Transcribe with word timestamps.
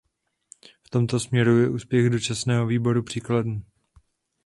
V 0.83 0.89
tomto 0.89 1.19
směru 1.19 1.57
je 1.57 1.69
úspěch 1.69 2.09
dočasného 2.09 2.67
výboru 2.67 3.03
příkladný. 3.03 3.65